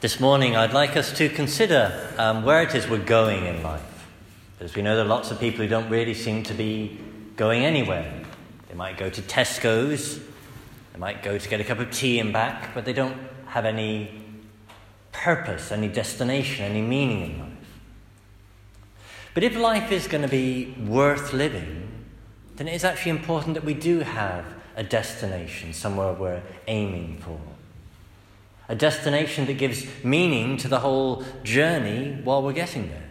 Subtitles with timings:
[0.00, 4.06] This morning, I'd like us to consider um, where it is we're going in life.
[4.58, 6.98] As we know, there are lots of people who don't really seem to be
[7.36, 8.10] going anywhere.
[8.70, 10.18] They might go to Tesco's,
[10.94, 13.18] they might go to get a cup of tea and back, but they don't
[13.48, 14.10] have any
[15.12, 17.50] purpose, any destination, any meaning in life.
[19.34, 22.06] But if life is going to be worth living,
[22.56, 24.46] then it is actually important that we do have
[24.76, 27.38] a destination, somewhere we're aiming for
[28.70, 33.08] a destination that gives meaning to the whole journey while we're getting there.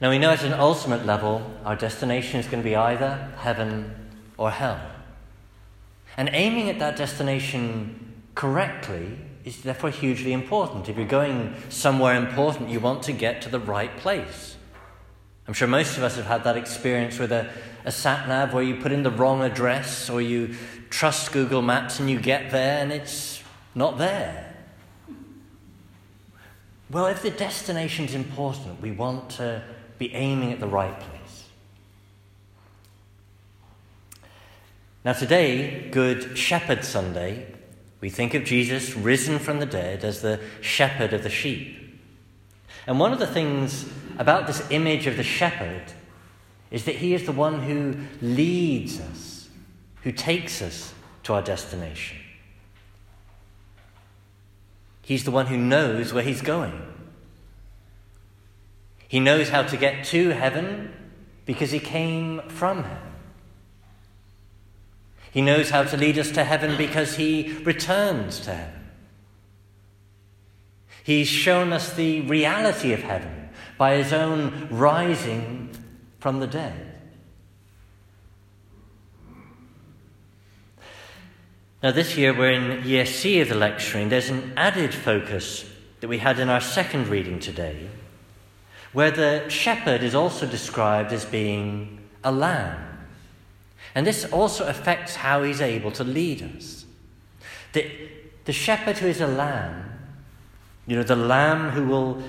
[0.00, 4.12] Now, we know at an ultimate level, our destination is going to be either heaven
[4.38, 4.80] or hell.
[6.16, 10.88] And aiming at that destination correctly is therefore hugely important.
[10.88, 14.56] If you're going somewhere important, you want to get to the right place.
[15.46, 17.50] I'm sure most of us have had that experience with a,
[17.84, 20.54] a sat nav where you put in the wrong address or you
[20.88, 23.42] trust Google Maps and you get there and it's
[23.74, 24.54] not there.
[26.90, 29.62] Well, if the destination is important, we want to
[29.98, 31.44] be aiming at the right place.
[35.04, 37.46] Now, today, Good Shepherd Sunday,
[38.00, 41.81] we think of Jesus risen from the dead as the shepherd of the sheep.
[42.86, 43.88] And one of the things
[44.18, 45.92] about this image of the shepherd
[46.70, 49.48] is that he is the one who leads us,
[50.02, 50.92] who takes us
[51.24, 52.18] to our destination.
[55.02, 56.80] He's the one who knows where he's going.
[59.06, 60.92] He knows how to get to heaven
[61.44, 63.12] because he came from heaven.
[65.32, 68.81] He knows how to lead us to heaven because he returns to heaven.
[71.02, 75.70] He's shown us the reality of heaven by his own rising
[76.20, 76.88] from the dead.
[81.82, 84.08] Now, this year we're in year C of the lectionary.
[84.08, 85.68] There's an added focus
[86.00, 87.88] that we had in our second reading today,
[88.92, 92.78] where the shepherd is also described as being a lamb.
[93.96, 96.84] And this also affects how he's able to lead us.
[97.72, 97.90] The,
[98.44, 99.91] the shepherd who is a lamb,
[100.86, 102.22] you know, the lamb who will,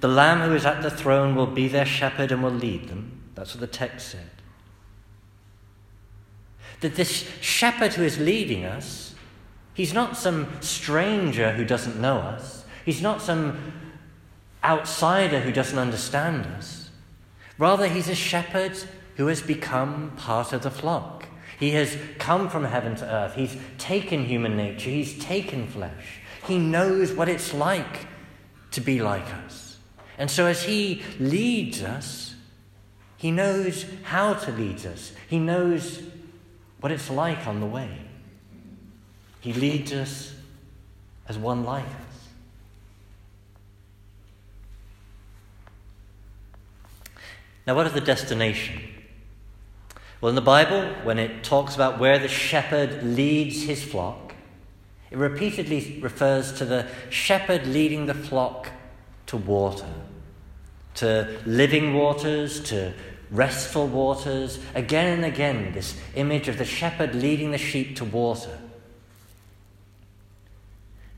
[0.00, 3.22] the lamb who is at the throne will be their shepherd and will lead them.
[3.34, 4.30] That's what the text said.
[6.80, 9.14] That this shepherd who is leading us,
[9.74, 13.72] he's not some stranger who doesn't know us, he's not some
[14.64, 16.90] outsider who doesn't understand us.
[17.58, 18.76] Rather, he's a shepherd
[19.16, 21.26] who has become part of the flock.
[21.58, 23.34] He has come from heaven to earth.
[23.34, 24.88] He's taken human nature.
[24.88, 26.20] He's taken flesh.
[26.46, 28.06] He knows what it's like
[28.72, 29.78] to be like us.
[30.18, 32.34] And so, as He leads us,
[33.16, 35.12] He knows how to lead us.
[35.28, 36.02] He knows
[36.80, 37.98] what it's like on the way.
[39.40, 40.34] He leads us
[41.28, 42.10] as one like us.
[47.66, 48.80] Now, what is the destination?
[50.20, 54.29] Well, in the Bible, when it talks about where the shepherd leads his flock,
[55.10, 58.70] it repeatedly refers to the shepherd leading the flock
[59.26, 59.88] to water,
[60.94, 62.92] to living waters, to
[63.30, 64.58] restful waters.
[64.74, 68.58] Again and again, this image of the shepherd leading the sheep to water.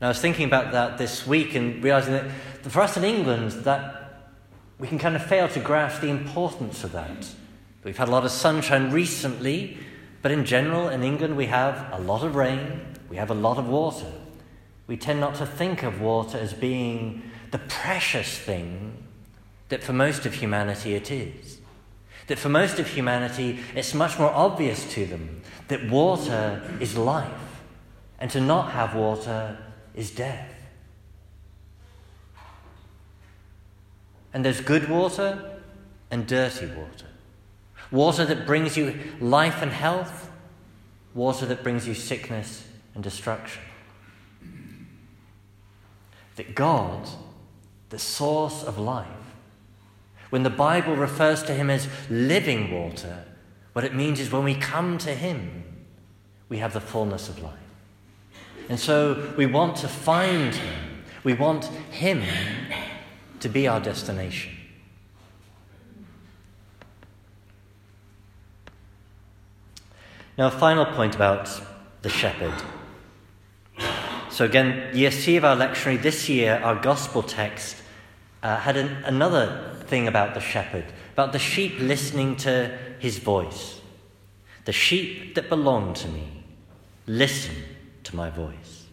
[0.01, 2.29] Now, I was thinking about that this week and realizing that
[2.63, 4.31] for us in England, that
[4.77, 7.27] we can kind of fail to grasp the importance of that.
[7.83, 9.77] We've had a lot of sunshine recently,
[10.21, 12.81] but in general, in England, we have a lot of rain,
[13.13, 14.11] we have a lot of water.
[14.87, 19.03] We tend not to think of water as being the precious thing
[19.69, 21.59] that for most of humanity it is.
[22.25, 27.61] That for most of humanity, it's much more obvious to them that water is life,
[28.17, 29.59] and to not have water
[29.93, 30.51] is death.
[34.33, 35.59] And there's good water
[36.09, 37.05] and dirty water.
[37.91, 40.31] Water that brings you life and health,
[41.13, 43.61] water that brings you sickness and destruction.
[46.35, 47.07] That God,
[47.89, 49.07] the source of life,
[50.29, 53.25] when the Bible refers to him as living water,
[53.73, 55.63] what it means is when we come to him,
[56.49, 57.53] we have the fullness of life.
[58.69, 61.03] And so we want to find him.
[61.23, 62.23] We want him
[63.39, 64.53] to be our destination.
[70.37, 71.49] Now, a final point about
[72.01, 72.53] the shepherd.
[74.33, 77.75] So, again, year C of our lectionary, this year, our gospel text
[78.41, 83.79] uh, had an, another thing about the shepherd, about the sheep listening to his voice.
[84.65, 86.45] The sheep that belong to me
[87.05, 87.55] listen
[88.05, 88.87] to my voice.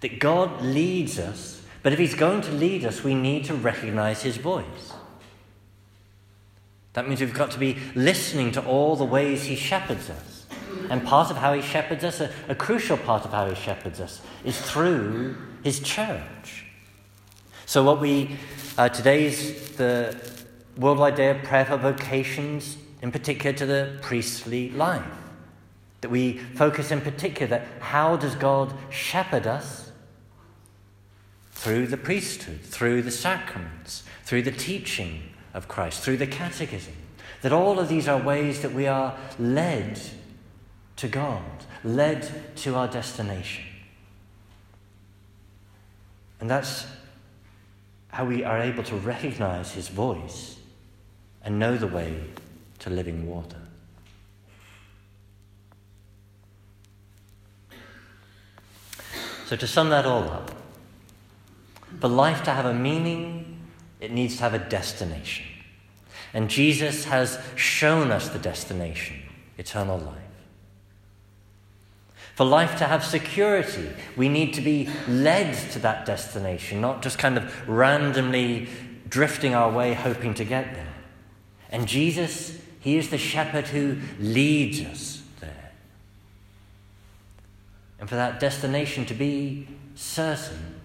[0.00, 4.22] that God leads us, but if He's going to lead us, we need to recognize
[4.22, 4.92] His voice.
[6.94, 10.43] That means we've got to be listening to all the ways He shepherds us.
[10.90, 14.00] And part of how He shepherds us, a, a crucial part of how He shepherds
[14.00, 16.66] us, is through His church.
[17.66, 18.36] So, what we,
[18.76, 20.14] uh, today's the
[20.76, 25.04] worldwide day of prayer for vocations, in particular to the priestly life.
[26.00, 29.90] That we focus in particular that how does God shepherd us?
[31.52, 35.22] Through the priesthood, through the sacraments, through the teaching
[35.54, 36.94] of Christ, through the catechism.
[37.40, 40.00] That all of these are ways that we are led
[41.04, 41.42] to God,
[41.84, 43.62] led to our destination.
[46.40, 46.86] And that's
[48.08, 50.56] how we are able to recognize His voice
[51.42, 52.24] and know the way
[52.78, 53.60] to living water.
[59.44, 60.52] So, to sum that all up,
[62.00, 63.60] for life to have a meaning,
[64.00, 65.44] it needs to have a destination.
[66.32, 69.20] And Jesus has shown us the destination
[69.58, 70.23] eternal life.
[72.34, 77.18] For life to have security, we need to be led to that destination, not just
[77.18, 78.68] kind of randomly
[79.08, 80.94] drifting our way hoping to get there.
[81.70, 85.70] And Jesus, He is the shepherd who leads us there.
[88.00, 90.80] And for that destination to be certain,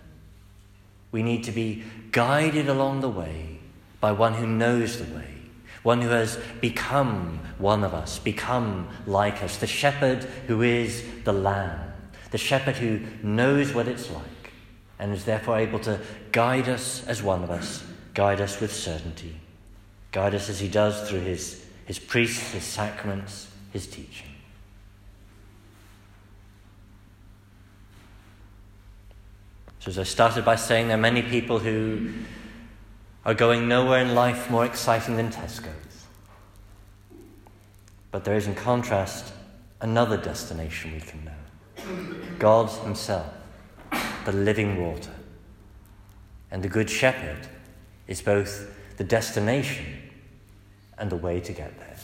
[1.12, 3.60] we need to be guided along the way
[4.00, 5.34] by one who knows the way,
[5.84, 11.34] one who has become one of us, become like us, the shepherd who is the
[11.34, 11.94] lamb,
[12.32, 14.24] the shepherd who knows what it's like
[15.00, 16.00] and is therefore able to
[16.32, 17.84] guide us as one of us,
[18.14, 19.40] guide us with certainty,
[20.12, 24.28] guide us as he does through his, his priests, his sacraments, his teaching.
[29.80, 32.12] So, as I started by saying, there are many people who
[33.26, 36.06] are going nowhere in life more exciting than Tesco's.
[38.12, 39.34] But there is, in contrast,
[39.82, 41.32] another destination we can know
[42.40, 43.28] God Himself,
[44.26, 45.12] the living water.
[46.52, 47.48] And the Good Shepherd
[48.08, 49.86] is both the destination
[50.98, 51.96] and the way to get there.